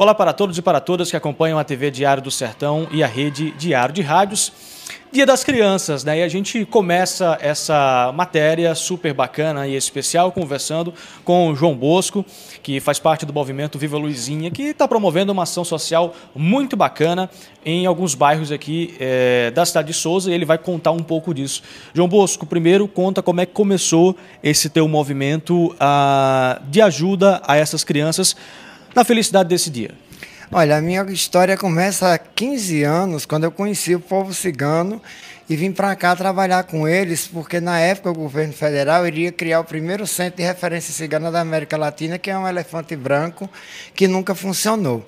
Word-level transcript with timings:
Olá 0.00 0.14
para 0.14 0.32
todos 0.32 0.56
e 0.56 0.62
para 0.62 0.78
todas 0.78 1.10
que 1.10 1.16
acompanham 1.16 1.58
a 1.58 1.64
TV 1.64 1.90
Diário 1.90 2.22
do 2.22 2.30
Sertão 2.30 2.86
e 2.92 3.02
a 3.02 3.06
rede 3.08 3.50
Diário 3.58 3.92
de 3.92 4.00
Rádios. 4.00 4.52
Dia 5.10 5.26
das 5.26 5.42
Crianças, 5.42 6.04
né? 6.04 6.20
E 6.20 6.22
a 6.22 6.28
gente 6.28 6.64
começa 6.64 7.36
essa 7.40 8.12
matéria 8.14 8.76
super 8.76 9.12
bacana 9.12 9.66
e 9.66 9.74
especial 9.74 10.30
conversando 10.30 10.94
com 11.24 11.50
o 11.50 11.56
João 11.56 11.74
Bosco, 11.74 12.24
que 12.62 12.78
faz 12.78 13.00
parte 13.00 13.26
do 13.26 13.32
movimento 13.32 13.76
Viva 13.76 13.98
Luizinha, 13.98 14.52
que 14.52 14.62
está 14.62 14.86
promovendo 14.86 15.32
uma 15.32 15.42
ação 15.42 15.64
social 15.64 16.14
muito 16.32 16.76
bacana 16.76 17.28
em 17.66 17.84
alguns 17.84 18.14
bairros 18.14 18.52
aqui 18.52 18.94
é, 19.00 19.50
da 19.50 19.66
cidade 19.66 19.88
de 19.88 19.94
Souza 19.94 20.30
e 20.30 20.34
ele 20.34 20.44
vai 20.44 20.58
contar 20.58 20.92
um 20.92 21.02
pouco 21.02 21.34
disso. 21.34 21.60
João 21.92 22.06
Bosco, 22.08 22.46
primeiro 22.46 22.86
conta 22.86 23.20
como 23.20 23.40
é 23.40 23.46
que 23.46 23.52
começou 23.52 24.16
esse 24.44 24.70
teu 24.70 24.86
movimento 24.86 25.74
ah, 25.80 26.62
de 26.68 26.80
ajuda 26.80 27.42
a 27.44 27.56
essas 27.56 27.82
crianças 27.82 28.36
na 28.94 29.04
felicidade 29.04 29.48
desse 29.48 29.70
dia? 29.70 29.90
Olha, 30.50 30.78
a 30.78 30.80
minha 30.80 31.02
história 31.10 31.58
começa 31.58 32.14
há 32.14 32.18
15 32.18 32.82
anos, 32.82 33.26
quando 33.26 33.44
eu 33.44 33.52
conheci 33.52 33.94
o 33.94 34.00
povo 34.00 34.32
cigano 34.32 35.00
e 35.48 35.56
vim 35.56 35.70
para 35.72 35.94
cá 35.94 36.16
trabalhar 36.16 36.64
com 36.64 36.88
eles, 36.88 37.26
porque 37.26 37.60
na 37.60 37.78
época 37.78 38.10
o 38.10 38.14
governo 38.14 38.54
federal 38.54 39.06
iria 39.06 39.30
criar 39.30 39.60
o 39.60 39.64
primeiro 39.64 40.06
centro 40.06 40.38
de 40.38 40.42
referência 40.42 40.92
cigana 40.92 41.30
da 41.30 41.40
América 41.40 41.76
Latina, 41.76 42.18
que 42.18 42.30
é 42.30 42.38
um 42.38 42.48
elefante 42.48 42.96
branco, 42.96 43.48
que 43.94 44.08
nunca 44.08 44.34
funcionou. 44.34 45.06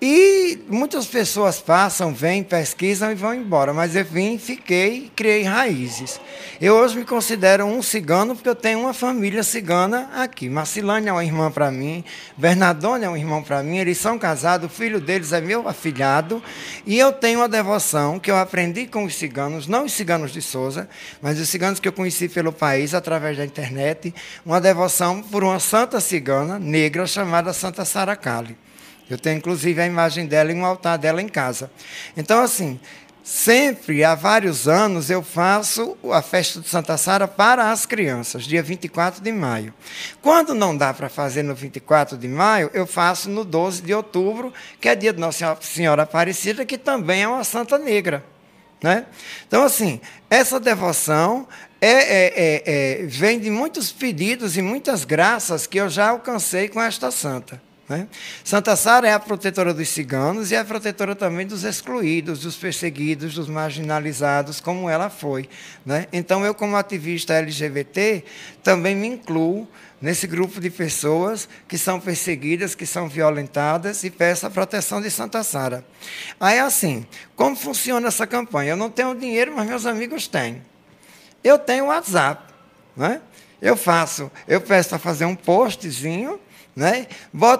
E 0.00 0.60
muitas 0.68 1.06
pessoas 1.06 1.60
passam, 1.60 2.14
vêm, 2.14 2.44
pesquisam 2.44 3.10
e 3.10 3.16
vão 3.16 3.34
embora, 3.34 3.74
mas 3.74 3.96
eu 3.96 4.04
vim, 4.04 4.38
fiquei 4.38 5.10
criei 5.16 5.42
raízes. 5.42 6.20
Eu 6.60 6.76
hoje 6.76 6.96
me 6.96 7.04
considero 7.04 7.64
um 7.64 7.82
cigano 7.82 8.36
porque 8.36 8.48
eu 8.48 8.54
tenho 8.54 8.78
uma 8.78 8.94
família 8.94 9.42
cigana 9.42 10.08
aqui. 10.14 10.48
Marcilane 10.48 11.08
é 11.08 11.12
uma 11.12 11.24
irmã 11.24 11.50
para 11.50 11.72
mim, 11.72 12.04
Bernardone 12.36 13.06
é 13.06 13.10
um 13.10 13.16
irmão 13.16 13.42
para 13.42 13.60
mim, 13.60 13.78
eles 13.78 13.98
são 13.98 14.16
casados, 14.16 14.70
o 14.70 14.72
filho 14.72 15.00
deles 15.00 15.32
é 15.32 15.40
meu 15.40 15.68
afilhado, 15.68 16.40
e 16.86 16.96
eu 16.96 17.12
tenho 17.12 17.40
uma 17.40 17.48
devoção 17.48 18.20
que 18.20 18.30
eu 18.30 18.36
aprendi 18.36 18.86
com 18.86 19.04
os 19.04 19.16
ciganos, 19.16 19.66
não 19.66 19.86
os 19.86 19.92
ciganos 19.92 20.30
de 20.32 20.40
Souza, 20.40 20.88
mas 21.20 21.40
os 21.40 21.48
ciganos 21.48 21.80
que 21.80 21.88
eu 21.88 21.92
conheci 21.92 22.28
pelo 22.28 22.52
país 22.52 22.94
através 22.94 23.36
da 23.36 23.44
internet, 23.44 24.14
uma 24.46 24.60
devoção 24.60 25.20
por 25.24 25.42
uma 25.42 25.58
santa 25.58 25.98
cigana 25.98 26.56
negra 26.56 27.04
chamada 27.04 27.52
Santa 27.52 27.84
Saracali. 27.84 28.67
Eu 29.10 29.18
tenho, 29.18 29.38
inclusive, 29.38 29.80
a 29.80 29.86
imagem 29.86 30.26
dela 30.26 30.52
e 30.52 30.54
um 30.54 30.64
altar 30.64 30.98
dela 30.98 31.22
em 31.22 31.28
casa. 31.28 31.70
Então, 32.16 32.40
assim, 32.40 32.78
sempre, 33.24 34.04
há 34.04 34.14
vários 34.14 34.68
anos, 34.68 35.10
eu 35.10 35.22
faço 35.22 35.96
a 36.12 36.20
festa 36.20 36.60
de 36.60 36.68
Santa 36.68 36.96
Sara 36.96 37.26
para 37.26 37.70
as 37.70 37.86
crianças, 37.86 38.44
dia 38.44 38.62
24 38.62 39.22
de 39.22 39.32
maio. 39.32 39.72
Quando 40.20 40.54
não 40.54 40.76
dá 40.76 40.92
para 40.92 41.08
fazer 41.08 41.42
no 41.42 41.54
24 41.54 42.18
de 42.18 42.28
maio, 42.28 42.70
eu 42.74 42.86
faço 42.86 43.30
no 43.30 43.44
12 43.44 43.82
de 43.82 43.94
outubro, 43.94 44.52
que 44.80 44.88
é 44.88 44.94
dia 44.94 45.12
de 45.12 45.20
Nossa 45.20 45.56
Senhora 45.60 46.02
Aparecida, 46.02 46.64
que 46.66 46.76
também 46.76 47.22
é 47.22 47.28
uma 47.28 47.44
Santa 47.44 47.78
Negra. 47.78 48.24
Né? 48.82 49.06
Então, 49.46 49.64
assim, 49.64 50.00
essa 50.30 50.60
devoção 50.60 51.48
é, 51.80 51.88
é, 51.88 52.32
é, 52.36 53.02
é 53.02 53.06
vem 53.06 53.40
de 53.40 53.50
muitos 53.50 53.90
pedidos 53.90 54.56
e 54.56 54.62
muitas 54.62 55.04
graças 55.04 55.66
que 55.66 55.78
eu 55.78 55.88
já 55.88 56.10
alcancei 56.10 56.68
com 56.68 56.80
esta 56.80 57.10
santa. 57.10 57.67
Né? 57.88 58.06
Santa 58.44 58.76
Sara 58.76 59.08
é 59.08 59.12
a 59.12 59.18
protetora 59.18 59.72
dos 59.72 59.88
ciganos 59.88 60.50
e 60.50 60.54
é 60.54 60.58
a 60.58 60.64
protetora 60.64 61.16
também 61.16 61.46
dos 61.46 61.64
excluídos, 61.64 62.40
dos 62.40 62.54
perseguidos, 62.56 63.34
dos 63.34 63.48
marginalizados, 63.48 64.60
como 64.60 64.90
ela 64.90 65.08
foi. 65.08 65.48
Né? 65.86 66.06
Então, 66.12 66.44
eu, 66.44 66.54
como 66.54 66.76
ativista 66.76 67.32
LGBT, 67.34 68.22
também 68.62 68.94
me 68.94 69.06
incluo 69.06 69.66
nesse 70.00 70.26
grupo 70.26 70.60
de 70.60 70.68
pessoas 70.68 71.48
que 71.66 71.78
são 71.78 71.98
perseguidas, 71.98 72.74
que 72.74 72.84
são 72.84 73.08
violentadas 73.08 74.04
e 74.04 74.10
peço 74.10 74.46
a 74.46 74.50
proteção 74.50 75.00
de 75.00 75.10
Santa 75.10 75.42
Sara. 75.42 75.82
Aí, 76.38 76.58
assim, 76.58 77.06
como 77.34 77.56
funciona 77.56 78.08
essa 78.08 78.26
campanha? 78.26 78.72
Eu 78.72 78.76
não 78.76 78.90
tenho 78.90 79.14
dinheiro, 79.14 79.54
mas 79.56 79.66
meus 79.66 79.86
amigos 79.86 80.28
têm. 80.28 80.62
Eu 81.42 81.58
tenho 81.58 81.86
WhatsApp. 81.86 82.52
Né? 82.94 83.22
Eu 83.62 83.76
faço, 83.76 84.30
eu 84.46 84.60
peço 84.60 84.90
para 84.90 84.98
fazer 84.98 85.24
um 85.24 85.34
postzinho 85.34 86.38
né? 86.78 87.08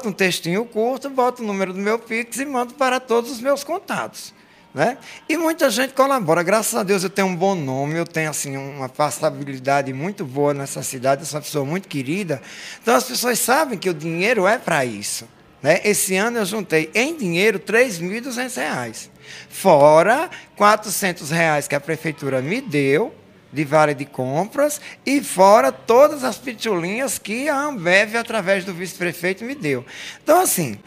Um 0.04 0.12
textinho 0.12 0.64
curto, 0.64 1.10
boto 1.10 1.42
o 1.42 1.46
número 1.46 1.72
do 1.72 1.80
meu 1.80 1.98
Pix 1.98 2.38
e 2.38 2.44
mando 2.44 2.74
para 2.74 3.00
todos 3.00 3.32
os 3.32 3.40
meus 3.40 3.64
contatos. 3.64 4.32
Né? 4.72 4.96
E 5.28 5.36
muita 5.36 5.68
gente 5.70 5.92
colabora. 5.92 6.40
Graças 6.44 6.72
a 6.76 6.84
Deus 6.84 7.02
eu 7.02 7.10
tenho 7.10 7.26
um 7.26 7.34
bom 7.34 7.56
nome, 7.56 7.96
eu 7.96 8.06
tenho 8.06 8.30
assim 8.30 8.56
uma 8.56 8.88
passabilidade 8.88 9.92
muito 9.92 10.24
boa 10.24 10.54
nessa 10.54 10.84
cidade, 10.84 11.22
eu 11.22 11.26
sou 11.26 11.38
uma 11.38 11.42
pessoa 11.42 11.64
muito 11.64 11.88
querida. 11.88 12.40
Então 12.80 12.94
as 12.94 13.02
pessoas 13.02 13.40
sabem 13.40 13.76
que 13.76 13.90
o 13.90 13.94
dinheiro 13.94 14.46
é 14.46 14.56
para 14.56 14.84
isso. 14.84 15.26
Né? 15.60 15.80
Esse 15.82 16.14
ano 16.14 16.38
eu 16.38 16.46
juntei 16.46 16.88
em 16.94 17.16
dinheiro 17.16 17.60
R$ 17.66 17.72
3.200, 17.72 19.08
fora 19.50 20.30
400 20.54 21.30
reais 21.32 21.66
que 21.66 21.74
a 21.74 21.80
prefeitura 21.80 22.40
me 22.40 22.60
deu 22.60 23.12
de 23.52 23.64
vale 23.64 23.94
de 23.94 24.04
compras 24.04 24.80
e 25.04 25.22
fora 25.22 25.72
todas 25.72 26.24
as 26.24 26.36
pitulinhas 26.38 27.18
que 27.18 27.48
a 27.48 27.56
Ambev, 27.56 28.16
através 28.16 28.64
do 28.64 28.74
vice-prefeito, 28.74 29.44
me 29.44 29.54
deu. 29.54 29.84
Então, 30.22 30.40
assim, 30.40 30.78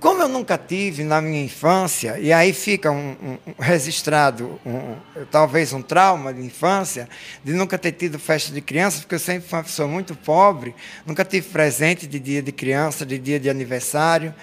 como 0.00 0.22
eu 0.22 0.28
nunca 0.28 0.56
tive 0.56 1.04
na 1.04 1.20
minha 1.20 1.44
infância, 1.44 2.18
e 2.18 2.32
aí 2.32 2.54
fica 2.54 2.90
um, 2.90 3.14
um, 3.22 3.38
registrado 3.58 4.58
um, 4.64 4.96
talvez 5.30 5.74
um 5.74 5.82
trauma 5.82 6.32
de 6.32 6.40
infância, 6.40 7.06
de 7.44 7.52
nunca 7.52 7.76
ter 7.76 7.92
tido 7.92 8.18
festa 8.18 8.50
de 8.50 8.62
criança, 8.62 9.00
porque 9.00 9.16
eu 9.16 9.18
sempre 9.18 9.46
fui 9.46 9.58
uma 9.58 9.64
pessoa 9.64 9.86
muito 9.86 10.14
pobre, 10.14 10.74
nunca 11.04 11.22
tive 11.22 11.46
presente 11.50 12.06
de 12.06 12.18
dia 12.18 12.40
de 12.40 12.50
criança, 12.50 13.04
de 13.04 13.18
dia 13.18 13.38
de 13.38 13.50
aniversário. 13.50 14.34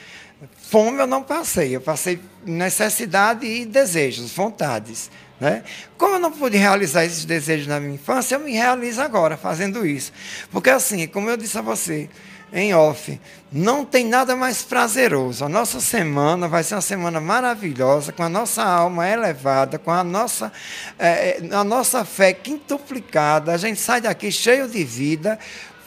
Fome 0.70 1.00
eu 1.00 1.08
não 1.08 1.24
passei, 1.24 1.76
eu 1.76 1.82
passei 1.82 2.20
necessidade 2.46 3.46
e 3.46 3.66
desejos, 3.66 4.32
vontades. 4.32 5.10
Né? 5.40 5.64
Como 5.98 6.16
eu 6.16 6.20
não 6.20 6.32
pude 6.32 6.58
realizar 6.58 7.06
esses 7.06 7.26
desejos 7.26 7.68
na 7.68 7.80
minha 7.80 7.96
infância, 7.96 8.36
eu 8.36 8.40
me 8.40 8.52
realizo 8.52 9.02
agora 9.02 9.38
fazendo 9.38 9.86
isso. 9.86 10.12
Porque, 10.52 10.70
assim, 10.70 11.08
como 11.08 11.30
eu 11.30 11.38
disse 11.38 11.58
a 11.58 11.62
você, 11.62 12.10
em 12.52 12.74
off, 12.74 13.20
não 13.52 13.84
tem 13.84 14.06
nada 14.06 14.36
mais 14.36 14.64
prazeroso. 14.64 15.44
A 15.44 15.50
nossa 15.50 15.80
semana 15.80 16.48
vai 16.48 16.64
ser 16.64 16.76
uma 16.76 16.82
semana 16.82 17.20
maravilhosa, 17.20 18.12
com 18.12 18.24
a 18.24 18.30
nossa 18.30 18.64
alma 18.64 19.08
elevada, 19.08 19.78
com 19.78 19.92
a 19.92 20.04
nossa, 20.04 20.52
é, 20.98 21.40
a 21.52 21.64
nossa 21.64 22.06
fé 22.06 22.34
quintuplicada. 22.34 23.54
A 23.54 23.58
gente 23.58 23.80
sai 23.80 24.02
daqui 24.02 24.32
cheio 24.32 24.68
de 24.68 24.84
vida 24.84 25.38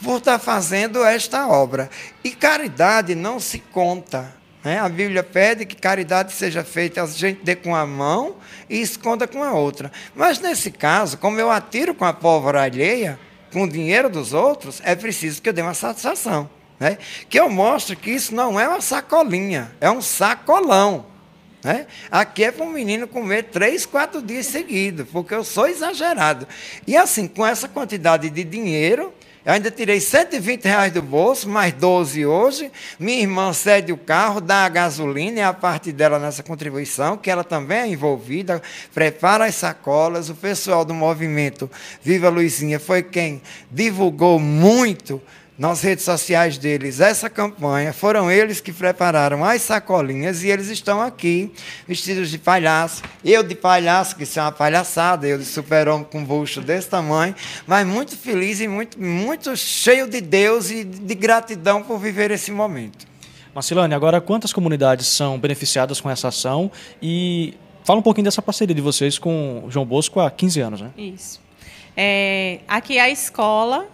por 0.02 0.18
estar 0.18 0.38
fazendo 0.38 1.04
esta 1.04 1.48
obra. 1.48 1.90
E 2.22 2.30
caridade 2.30 3.14
não 3.14 3.40
se 3.40 3.58
conta. 3.58 4.39
Né? 4.62 4.78
A 4.78 4.88
Bíblia 4.88 5.22
pede 5.22 5.64
que 5.64 5.74
caridade 5.74 6.32
seja 6.32 6.62
feita, 6.62 7.02
a 7.02 7.06
gente 7.06 7.42
dê 7.42 7.56
com 7.56 7.74
a 7.74 7.86
mão 7.86 8.36
e 8.68 8.80
esconda 8.80 9.26
com 9.26 9.42
a 9.42 9.52
outra. 9.52 9.90
Mas 10.14 10.38
nesse 10.38 10.70
caso, 10.70 11.16
como 11.16 11.40
eu 11.40 11.50
atiro 11.50 11.94
com 11.94 12.04
a 12.04 12.12
pólvora 12.12 12.62
alheia, 12.62 13.18
com 13.52 13.64
o 13.64 13.68
dinheiro 13.68 14.08
dos 14.08 14.32
outros, 14.32 14.80
é 14.84 14.94
preciso 14.94 15.40
que 15.40 15.48
eu 15.48 15.52
dê 15.52 15.62
uma 15.62 15.74
satisfação. 15.74 16.48
Né? 16.78 16.98
Que 17.28 17.40
eu 17.40 17.48
mostre 17.48 17.96
que 17.96 18.10
isso 18.10 18.34
não 18.34 18.58
é 18.58 18.68
uma 18.68 18.80
sacolinha, 18.80 19.72
é 19.80 19.90
um 19.90 20.02
sacolão. 20.02 21.06
Né? 21.62 21.86
Aqui 22.10 22.44
é 22.44 22.50
para 22.50 22.64
um 22.64 22.70
menino 22.70 23.06
comer 23.06 23.44
três, 23.44 23.84
quatro 23.84 24.22
dias 24.22 24.46
seguidos, 24.46 25.06
porque 25.10 25.34
eu 25.34 25.44
sou 25.44 25.66
exagerado. 25.66 26.48
E 26.86 26.96
assim, 26.96 27.26
com 27.26 27.46
essa 27.46 27.68
quantidade 27.68 28.30
de 28.30 28.44
dinheiro, 28.44 29.12
eu 29.44 29.54
ainda 29.54 29.70
tirei 29.70 30.00
120 30.00 30.64
reais 30.64 30.92
do 30.92 31.00
bolso, 31.00 31.48
mais 31.48 31.72
12 31.72 32.26
hoje. 32.26 32.70
Minha 32.98 33.20
irmã 33.20 33.52
cede 33.54 33.90
o 33.90 33.96
carro, 33.96 34.38
dá 34.38 34.66
a 34.66 34.68
gasolina, 34.68 35.40
é 35.40 35.44
a 35.44 35.54
parte 35.54 35.92
dela 35.92 36.18
nessa 36.18 36.42
contribuição, 36.42 37.16
que 37.16 37.30
ela 37.30 37.42
também 37.42 37.78
é 37.78 37.86
envolvida, 37.88 38.60
prepara 38.92 39.46
as 39.46 39.54
sacolas. 39.54 40.28
O 40.28 40.34
pessoal 40.34 40.84
do 40.84 40.92
movimento 40.92 41.70
Viva 42.02 42.28
Luizinha 42.28 42.78
foi 42.78 43.02
quem 43.02 43.40
divulgou 43.70 44.38
muito 44.38 45.22
nas 45.60 45.82
redes 45.82 46.06
sociais 46.06 46.56
deles 46.56 47.00
essa 47.00 47.28
campanha. 47.28 47.92
Foram 47.92 48.30
eles 48.30 48.62
que 48.62 48.72
prepararam 48.72 49.44
as 49.44 49.60
sacolinhas 49.60 50.42
e 50.42 50.48
eles 50.48 50.68
estão 50.68 51.02
aqui 51.02 51.52
vestidos 51.86 52.30
de 52.30 52.38
palhaço. 52.38 53.02
Eu 53.22 53.42
de 53.42 53.54
palhaço, 53.54 54.16
que 54.16 54.22
isso 54.22 54.38
é 54.38 54.42
uma 54.42 54.52
palhaçada, 54.52 55.28
eu 55.28 55.36
de 55.36 55.44
super-homem 55.44 56.06
com 56.10 56.24
bucho 56.24 56.62
desse 56.62 56.88
tamanho, 56.88 57.34
mas 57.66 57.86
muito 57.86 58.16
feliz 58.16 58.58
e 58.58 58.66
muito, 58.66 58.98
muito 58.98 59.54
cheio 59.54 60.08
de 60.08 60.22
Deus 60.22 60.70
e 60.70 60.82
de 60.82 61.14
gratidão 61.14 61.82
por 61.82 61.98
viver 61.98 62.30
esse 62.30 62.50
momento. 62.50 63.06
Marcilane, 63.54 63.92
agora 63.92 64.18
quantas 64.18 64.54
comunidades 64.54 65.08
são 65.08 65.38
beneficiadas 65.38 66.00
com 66.00 66.08
essa 66.08 66.28
ação 66.28 66.72
e 67.02 67.52
fala 67.84 67.98
um 67.98 68.02
pouquinho 68.02 68.24
dessa 68.24 68.40
parceria 68.40 68.74
de 68.74 68.80
vocês 68.80 69.18
com 69.18 69.64
o 69.66 69.70
João 69.70 69.84
Bosco 69.84 70.20
há 70.20 70.30
15 70.30 70.60
anos, 70.60 70.80
né? 70.80 70.90
Isso. 70.96 71.38
É, 71.94 72.60
aqui 72.66 72.96
é 72.96 73.02
a 73.02 73.10
escola 73.10 73.86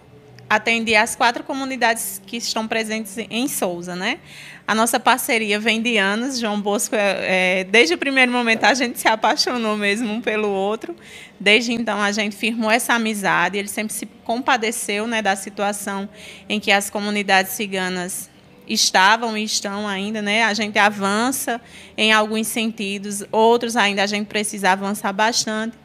atende 0.49 0.95
as 0.95 1.15
quatro 1.15 1.43
comunidades 1.43 2.21
que 2.25 2.37
estão 2.37 2.67
presentes 2.67 3.17
em 3.17 3.47
Souza, 3.47 3.95
né? 3.95 4.19
A 4.67 4.75
nossa 4.75 4.99
parceria 4.99 5.59
vem 5.59 5.81
de 5.81 5.97
anos. 5.97 6.39
João 6.39 6.59
Bosco, 6.59 6.95
é, 6.95 7.61
é, 7.61 7.63
desde 7.63 7.93
o 7.93 7.97
primeiro 7.97 8.31
momento, 8.31 8.65
a 8.65 8.73
gente 8.73 8.99
se 8.99 9.07
apaixonou 9.07 9.77
mesmo 9.77 10.11
um 10.11 10.21
pelo 10.21 10.49
outro. 10.49 10.95
Desde 11.39 11.71
então, 11.73 12.01
a 12.01 12.11
gente 12.11 12.35
firmou 12.35 12.69
essa 12.69 12.93
amizade. 12.93 13.57
Ele 13.57 13.67
sempre 13.67 13.93
se 13.93 14.05
compadeceu 14.25 15.07
né, 15.07 15.21
da 15.21 15.35
situação 15.35 16.09
em 16.49 16.59
que 16.59 16.71
as 16.71 16.89
comunidades 16.89 17.53
ciganas 17.53 18.29
estavam 18.67 19.37
e 19.37 19.43
estão 19.45 19.87
ainda, 19.87 20.21
né? 20.21 20.43
A 20.43 20.53
gente 20.53 20.77
avança 20.77 21.61
em 21.97 22.11
alguns 22.11 22.47
sentidos, 22.47 23.23
outros 23.31 23.77
ainda 23.77 24.03
a 24.03 24.07
gente 24.07 24.27
precisa 24.27 24.71
avançar 24.71 25.13
bastante. 25.13 25.77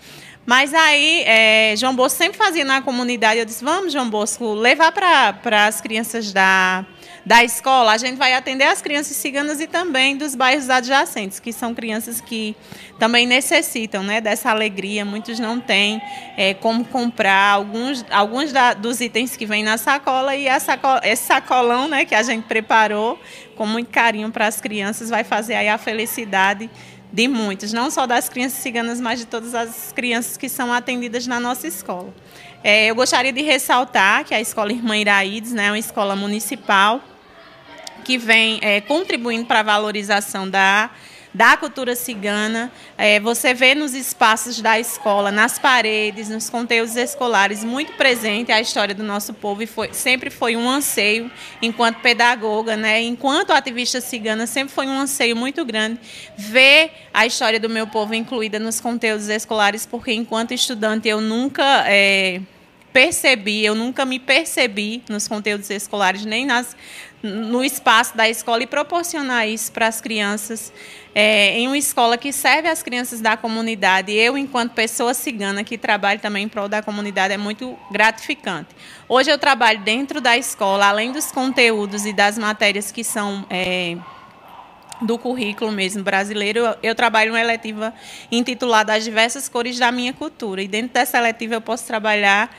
Mas 0.44 0.74
aí, 0.74 1.22
é, 1.24 1.74
João 1.76 1.94
Bosco 1.94 2.18
sempre 2.18 2.36
fazia 2.36 2.64
na 2.64 2.82
comunidade, 2.82 3.38
eu 3.38 3.44
disse, 3.44 3.62
vamos, 3.62 3.92
João 3.92 4.10
Bosco, 4.10 4.54
levar 4.54 4.90
para 4.90 5.66
as 5.66 5.80
crianças 5.80 6.32
da, 6.32 6.84
da 7.24 7.44
escola, 7.44 7.92
a 7.92 7.98
gente 7.98 8.16
vai 8.16 8.34
atender 8.34 8.64
as 8.64 8.82
crianças 8.82 9.16
ciganas 9.16 9.60
e 9.60 9.68
também 9.68 10.16
dos 10.16 10.34
bairros 10.34 10.68
adjacentes, 10.68 11.38
que 11.38 11.52
são 11.52 11.72
crianças 11.72 12.20
que 12.20 12.56
também 12.98 13.24
necessitam 13.24 14.02
né, 14.02 14.20
dessa 14.20 14.50
alegria. 14.50 15.04
Muitos 15.04 15.38
não 15.38 15.60
têm 15.60 16.02
é, 16.36 16.54
como 16.54 16.84
comprar 16.84 17.52
alguns, 17.52 18.04
alguns 18.10 18.52
da, 18.52 18.74
dos 18.74 19.00
itens 19.00 19.36
que 19.36 19.46
vêm 19.46 19.62
na 19.62 19.78
sacola. 19.78 20.34
E 20.34 20.48
sacola, 20.58 21.00
esse 21.04 21.24
sacolão 21.24 21.86
né, 21.86 22.04
que 22.04 22.14
a 22.16 22.22
gente 22.24 22.44
preparou 22.44 23.20
com 23.56 23.66
muito 23.66 23.90
carinho 23.90 24.30
para 24.30 24.48
as 24.48 24.60
crianças 24.60 25.08
vai 25.08 25.22
fazer 25.22 25.54
aí 25.54 25.68
a 25.68 25.78
felicidade 25.78 26.68
de 27.12 27.28
muitos, 27.28 27.72
não 27.72 27.90
só 27.90 28.06
das 28.06 28.28
crianças 28.28 28.58
ciganas, 28.58 29.00
mas 29.00 29.20
de 29.20 29.26
todas 29.26 29.54
as 29.54 29.92
crianças 29.92 30.36
que 30.36 30.48
são 30.48 30.72
atendidas 30.72 31.26
na 31.26 31.38
nossa 31.38 31.66
escola. 31.66 32.12
É, 32.64 32.86
eu 32.86 32.94
gostaria 32.94 33.32
de 33.32 33.42
ressaltar 33.42 34.24
que 34.24 34.34
a 34.34 34.40
Escola 34.40 34.72
Irmã 34.72 34.96
Iraídes 34.96 35.52
né, 35.52 35.66
é 35.66 35.70
uma 35.70 35.78
escola 35.78 36.16
municipal 36.16 37.00
que 38.04 38.16
vem 38.16 38.58
é, 38.62 38.80
contribuindo 38.80 39.44
para 39.44 39.60
a 39.60 39.62
valorização 39.62 40.48
da 40.48 40.90
da 41.32 41.56
cultura 41.56 41.96
cigana. 41.96 42.70
É, 42.96 43.18
você 43.20 43.54
vê 43.54 43.74
nos 43.74 43.94
espaços 43.94 44.60
da 44.60 44.78
escola, 44.78 45.30
nas 45.30 45.58
paredes, 45.58 46.28
nos 46.28 46.50
conteúdos 46.50 46.96
escolares, 46.96 47.64
muito 47.64 47.92
presente 47.94 48.52
a 48.52 48.60
história 48.60 48.94
do 48.94 49.02
nosso 49.02 49.32
povo 49.32 49.62
e 49.62 49.66
foi, 49.66 49.92
sempre 49.92 50.30
foi 50.30 50.56
um 50.56 50.68
anseio, 50.68 51.30
enquanto 51.60 52.00
pedagoga, 52.00 52.76
né, 52.76 53.00
enquanto 53.02 53.52
ativista 53.52 54.00
cigana, 54.00 54.46
sempre 54.46 54.74
foi 54.74 54.86
um 54.86 54.98
anseio 54.98 55.36
muito 55.36 55.64
grande 55.64 55.98
ver 56.36 56.90
a 57.12 57.26
história 57.26 57.58
do 57.58 57.68
meu 57.68 57.86
povo 57.86 58.14
incluída 58.14 58.58
nos 58.58 58.80
conteúdos 58.80 59.28
escolares, 59.28 59.86
porque 59.86 60.12
enquanto 60.12 60.52
estudante 60.52 61.08
eu 61.08 61.20
nunca. 61.20 61.84
É, 61.86 62.40
percebi, 62.92 63.64
eu 63.64 63.74
nunca 63.74 64.04
me 64.04 64.18
percebi 64.18 65.02
nos 65.08 65.26
conteúdos 65.26 65.70
escolares, 65.70 66.24
nem 66.24 66.44
nas, 66.44 66.76
no 67.22 67.64
espaço 67.64 68.16
da 68.16 68.28
escola, 68.28 68.62
e 68.62 68.66
proporcionar 68.66 69.48
isso 69.48 69.72
para 69.72 69.86
as 69.86 70.00
crianças 70.00 70.72
é, 71.14 71.58
em 71.58 71.66
uma 71.66 71.78
escola 71.78 72.16
que 72.16 72.32
serve 72.32 72.68
as 72.68 72.82
crianças 72.82 73.20
da 73.20 73.36
comunidade. 73.36 74.12
Eu, 74.12 74.36
enquanto 74.36 74.72
pessoa 74.72 75.14
cigana 75.14 75.62
que 75.64 75.76
trabalho 75.76 76.20
também 76.20 76.44
em 76.44 76.48
prol 76.48 76.68
da 76.68 76.82
comunidade, 76.82 77.34
é 77.34 77.38
muito 77.38 77.78
gratificante. 77.90 78.68
Hoje 79.08 79.30
eu 79.30 79.38
trabalho 79.38 79.80
dentro 79.80 80.20
da 80.20 80.36
escola, 80.36 80.86
além 80.86 81.12
dos 81.12 81.30
conteúdos 81.30 82.06
e 82.06 82.12
das 82.12 82.38
matérias 82.38 82.90
que 82.90 83.04
são. 83.04 83.46
É, 83.50 83.96
do 85.00 85.18
currículo 85.18 85.72
mesmo 85.72 86.02
brasileiro, 86.02 86.76
eu 86.80 86.94
trabalho 86.94 87.32
uma 87.32 87.40
eletiva 87.40 87.92
intitulada 88.30 88.94
As 88.94 89.02
Diversas 89.02 89.48
Cores 89.48 89.76
da 89.76 89.90
Minha 89.90 90.12
Cultura. 90.12 90.62
E 90.62 90.68
dentro 90.68 90.94
dessa 90.94 91.18
eletiva 91.18 91.54
eu 91.54 91.60
posso 91.60 91.84
trabalhar 91.86 92.54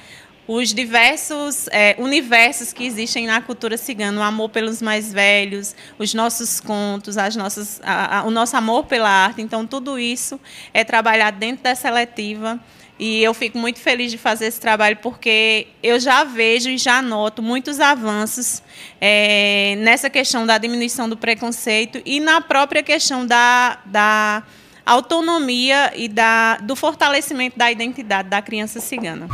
os 0.47 0.73
diversos 0.73 1.67
é, 1.71 1.95
universos 1.97 2.73
que 2.73 2.85
existem 2.85 3.27
na 3.27 3.41
cultura 3.41 3.77
cigana, 3.77 4.19
o 4.19 4.23
amor 4.23 4.49
pelos 4.49 4.81
mais 4.81 5.13
velhos, 5.13 5.75
os 5.97 6.13
nossos 6.13 6.59
contos, 6.59 7.17
as 7.17 7.35
nossas, 7.35 7.79
a, 7.83 8.19
a, 8.19 8.23
o 8.23 8.31
nosso 8.31 8.55
amor 8.57 8.85
pela 8.85 9.09
arte. 9.09 9.41
Então, 9.41 9.65
tudo 9.65 9.97
isso 9.97 10.39
é 10.73 10.83
trabalhado 10.83 11.37
dentro 11.37 11.63
dessa 11.63 11.83
seletiva. 11.83 12.59
E 12.99 13.23
eu 13.23 13.33
fico 13.33 13.57
muito 13.57 13.79
feliz 13.79 14.11
de 14.11 14.17
fazer 14.17 14.45
esse 14.45 14.61
trabalho 14.61 14.97
porque 15.01 15.67
eu 15.81 15.99
já 15.99 16.23
vejo 16.23 16.69
e 16.69 16.77
já 16.77 17.01
noto 17.01 17.41
muitos 17.41 17.79
avanços 17.79 18.61
é, 19.01 19.75
nessa 19.79 20.09
questão 20.09 20.45
da 20.45 20.57
diminuição 20.57 21.09
do 21.09 21.17
preconceito 21.17 22.01
e 22.05 22.19
na 22.19 22.39
própria 22.39 22.83
questão 22.83 23.25
da, 23.25 23.79
da 23.85 24.43
autonomia 24.85 25.91
e 25.95 26.07
da, 26.07 26.57
do 26.57 26.75
fortalecimento 26.75 27.57
da 27.57 27.71
identidade 27.71 28.29
da 28.29 28.41
criança 28.41 28.79
cigana. 28.79 29.27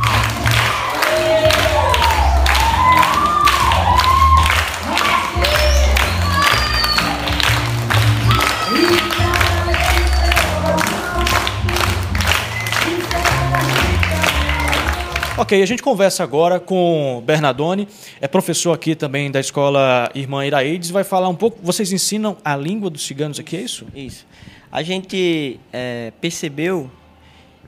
Ok, 15.50 15.60
a 15.60 15.66
gente 15.66 15.82
conversa 15.82 16.22
agora 16.22 16.60
com 16.60 17.20
Bernardone, 17.26 17.88
é 18.20 18.28
professor 18.28 18.72
aqui 18.72 18.94
também 18.94 19.30
da 19.32 19.40
escola 19.40 20.08
Irmã 20.14 20.46
Iraídes, 20.46 20.90
vai 20.90 21.02
falar 21.02 21.28
um 21.28 21.34
pouco. 21.34 21.58
Vocês 21.60 21.90
ensinam 21.90 22.36
a 22.44 22.54
língua 22.54 22.88
dos 22.88 23.04
ciganos 23.04 23.40
aqui, 23.40 23.56
é 23.56 23.60
isso? 23.62 23.84
Isso. 23.92 24.26
A 24.70 24.82
gente 24.82 25.58
é, 25.72 26.12
percebeu, 26.20 26.88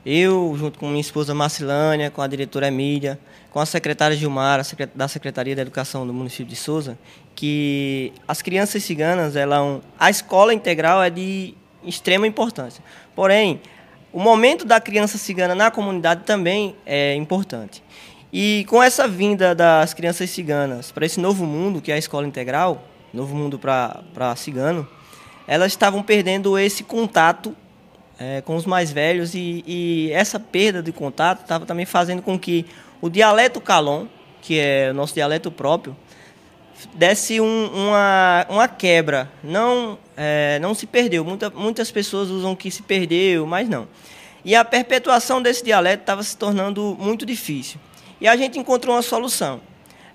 eu, 0.05 0.53
junto 0.57 0.77
com 0.77 0.87
minha 0.87 1.01
esposa 1.01 1.33
Marcilânia, 1.33 2.11
com 2.11 2.21
a 2.21 2.27
diretora 2.27 2.67
Emília, 2.67 3.19
com 3.51 3.59
a 3.59 3.65
secretária 3.65 4.17
Gilmar, 4.17 4.61
da 4.93 5.07
Secretaria 5.07 5.55
da 5.55 5.61
Educação 5.61 6.05
do 6.05 6.13
município 6.13 6.45
de 6.45 6.55
Souza, 6.55 6.97
que 7.35 8.11
as 8.27 8.41
crianças 8.41 8.83
ciganas, 8.83 9.35
ela, 9.35 9.81
a 9.99 10.09
escola 10.09 10.53
integral 10.53 11.01
é 11.01 11.09
de 11.09 11.53
extrema 11.83 12.27
importância. 12.27 12.83
Porém, 13.15 13.61
o 14.11 14.19
momento 14.19 14.65
da 14.65 14.79
criança 14.79 15.17
cigana 15.17 15.55
na 15.55 15.71
comunidade 15.71 16.23
também 16.23 16.75
é 16.85 17.15
importante. 17.15 17.83
E 18.31 18.65
com 18.67 18.81
essa 18.81 19.07
vinda 19.07 19.53
das 19.53 19.93
crianças 19.93 20.29
ciganas 20.29 20.91
para 20.91 21.05
esse 21.05 21.19
novo 21.19 21.45
mundo, 21.45 21.81
que 21.81 21.91
é 21.91 21.95
a 21.95 21.97
escola 21.97 22.27
integral, 22.27 22.83
novo 23.13 23.35
mundo 23.35 23.59
para 23.59 24.35
cigano, 24.35 24.87
elas 25.47 25.71
estavam 25.71 26.01
perdendo 26.01 26.57
esse 26.57 26.83
contato 26.83 27.55
é, 28.19 28.41
com 28.41 28.55
os 28.55 28.65
mais 28.65 28.91
velhos 28.91 29.33
e, 29.33 29.63
e 29.65 30.11
essa 30.11 30.39
perda 30.39 30.81
de 30.81 30.91
contato 30.91 31.41
estava 31.41 31.65
também 31.65 31.85
fazendo 31.85 32.21
com 32.21 32.37
que 32.37 32.65
o 33.01 33.09
dialeto 33.09 33.59
calon, 33.59 34.05
que 34.41 34.59
é 34.59 34.89
o 34.91 34.93
nosso 34.93 35.13
dialeto 35.13 35.51
próprio, 35.51 35.95
desse 36.93 37.39
um, 37.39 37.65
uma, 37.73 38.45
uma 38.49 38.67
quebra. 38.67 39.29
Não, 39.43 39.97
é, 40.15 40.59
não 40.59 40.73
se 40.73 40.85
perdeu. 40.85 41.23
Muita, 41.23 41.49
muitas 41.49 41.91
pessoas 41.91 42.29
usam 42.29 42.55
que 42.55 42.69
se 42.69 42.83
perdeu, 42.83 43.45
mas 43.45 43.67
não. 43.67 43.87
E 44.45 44.55
a 44.55 44.65
perpetuação 44.65 45.41
desse 45.41 45.63
dialeto 45.63 46.03
estava 46.03 46.21
se 46.23 46.35
tornando 46.37 46.97
muito 46.99 47.25
difícil. 47.25 47.79
E 48.19 48.27
a 48.27 48.35
gente 48.35 48.59
encontrou 48.59 48.95
uma 48.95 49.01
solução. 49.01 49.61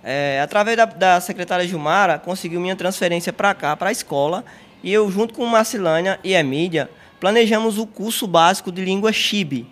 É, 0.05 0.41
através 0.43 0.77
da, 0.77 0.85
da 0.85 1.21
secretária 1.21 1.67
Gilmara, 1.67 2.19
conseguiu 2.19 2.61
minha 2.61 2.77
transferência 2.77 3.33
para 3.33 3.55
cá, 3.55 3.77
para 3.77 3.89
a 3.89 3.93
escola, 3.93 4.45
e 4.83 4.93
eu, 4.93 5.11
junto 5.11 5.35
com 5.35 5.45
Marcilânia 5.45 6.21
e 6.23 6.35
Emília, 6.35 6.89
planejamos 7.21 7.79
o 7.79 7.87
curso 7.87 8.27
básico 8.27 8.71
de 8.71 8.85
língua 8.85 9.13
Chibi, 9.13 9.67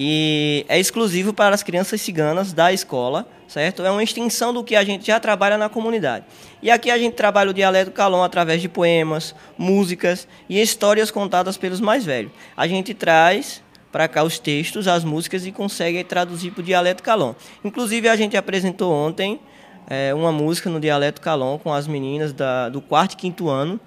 e 0.00 0.64
é 0.68 0.78
exclusivo 0.78 1.32
para 1.34 1.56
as 1.56 1.64
crianças 1.64 2.00
ciganas 2.00 2.52
da 2.52 2.72
escola, 2.72 3.28
certo? 3.48 3.82
É 3.82 3.90
uma 3.90 4.00
extensão 4.00 4.54
do 4.54 4.62
que 4.62 4.76
a 4.76 4.84
gente 4.84 5.04
já 5.04 5.18
trabalha 5.18 5.58
na 5.58 5.68
comunidade. 5.68 6.24
E 6.62 6.70
aqui 6.70 6.88
a 6.88 6.96
gente 6.96 7.14
trabalha 7.14 7.50
o 7.50 7.52
dialeto 7.52 7.90
calon 7.90 8.22
através 8.22 8.62
de 8.62 8.68
poemas, 8.68 9.34
músicas 9.58 10.28
e 10.48 10.62
histórias 10.62 11.10
contadas 11.10 11.56
pelos 11.56 11.80
mais 11.80 12.04
velhos. 12.04 12.30
A 12.56 12.68
gente 12.68 12.94
traz 12.94 13.60
para 13.90 14.06
cá 14.06 14.22
os 14.22 14.38
textos, 14.38 14.86
as 14.86 15.02
músicas 15.02 15.44
e 15.44 15.50
consegue 15.50 16.04
traduzir 16.04 16.52
para 16.52 16.60
o 16.60 16.64
dialeto 16.64 17.02
calon. 17.02 17.34
Inclusive 17.64 18.08
a 18.08 18.14
gente 18.14 18.36
apresentou 18.36 18.92
ontem 18.92 19.40
é, 19.90 20.14
uma 20.14 20.30
música 20.30 20.70
no 20.70 20.78
dialeto 20.78 21.20
calon 21.20 21.58
com 21.58 21.72
as 21.72 21.88
meninas 21.88 22.32
da, 22.32 22.68
do 22.68 22.80
quarto 22.80 23.14
e 23.14 23.16
quinto 23.16 23.48
ano. 23.48 23.80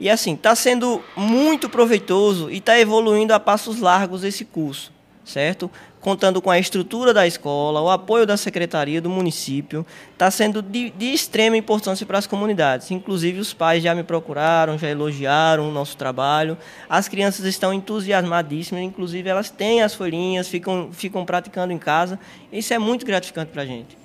E 0.00 0.08
assim, 0.08 0.34
está 0.34 0.54
sendo 0.54 1.04
muito 1.14 1.68
proveitoso 1.68 2.50
e 2.50 2.56
está 2.56 2.78
evoluindo 2.80 3.34
a 3.34 3.38
passos 3.38 3.78
largos 3.78 4.24
esse 4.24 4.44
curso 4.44 4.90
certo? 5.30 5.70
Contando 6.00 6.40
com 6.40 6.50
a 6.50 6.58
estrutura 6.58 7.12
da 7.12 7.26
escola, 7.26 7.80
o 7.80 7.90
apoio 7.90 8.26
da 8.26 8.36
secretaria 8.36 9.00
do 9.00 9.10
município, 9.10 9.86
está 10.12 10.30
sendo 10.30 10.62
de, 10.62 10.90
de, 10.90 11.12
extrema 11.12 11.56
importância 11.56 12.06
para 12.06 12.18
as 12.18 12.26
comunidades. 12.26 12.90
Inclusive, 12.90 13.38
os 13.38 13.52
pais 13.52 13.82
já 13.82 13.94
me 13.94 14.02
procuraram, 14.02 14.78
já 14.78 14.88
elogiaram 14.88 15.68
o 15.68 15.72
nosso 15.72 15.96
trabalho. 15.96 16.56
As 16.88 17.06
crianças 17.06 17.44
estão 17.44 17.72
entusiasmadíssimas, 17.72 18.82
inclusive, 18.82 19.28
elas 19.28 19.50
têm 19.50 19.82
as 19.82 19.94
folhinhas, 19.94 20.48
ficam, 20.48 20.88
ficam 20.92 21.24
praticando 21.24 21.72
em 21.72 21.78
casa. 21.78 22.18
Isso 22.50 22.72
é 22.72 22.78
muito 22.78 23.04
gratificante 23.04 23.52
para 23.52 23.62
a 23.62 23.66
gente. 23.66 23.99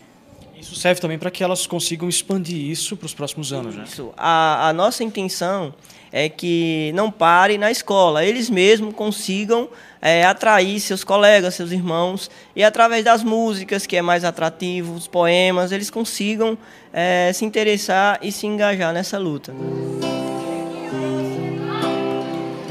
Isso 0.65 0.75
serve 0.75 0.99
também 0.99 1.19
para 1.19 1.29
que 1.29 1.43
elas 1.43 1.67
consigam 1.67 2.09
expandir 2.09 2.57
isso 2.57 2.97
para 2.97 3.05
os 3.05 3.13
próximos 3.13 3.53
anos, 3.53 3.75
né? 3.75 3.83
Isso. 3.87 4.11
A, 4.17 4.69
a 4.69 4.73
nossa 4.73 5.03
intenção 5.03 5.75
é 6.11 6.27
que 6.27 6.91
não 6.95 7.11
pare 7.11 7.55
na 7.55 7.69
escola, 7.69 8.25
eles 8.25 8.49
mesmos 8.49 8.95
consigam 8.95 9.69
é, 10.01 10.25
atrair 10.25 10.79
seus 10.79 11.03
colegas, 11.03 11.53
seus 11.53 11.71
irmãos, 11.71 12.31
e 12.55 12.63
através 12.63 13.05
das 13.05 13.23
músicas, 13.23 13.85
que 13.85 13.95
é 13.95 14.01
mais 14.01 14.23
atrativo, 14.23 14.95
os 14.95 15.07
poemas, 15.07 15.71
eles 15.71 15.91
consigam 15.91 16.57
é, 16.91 17.31
se 17.31 17.45
interessar 17.45 18.17
e 18.23 18.31
se 18.31 18.47
engajar 18.47 18.91
nessa 18.91 19.19
luta. 19.19 19.53
Né? 19.53 19.59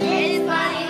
Eles 0.01 0.45
parem 0.45 0.85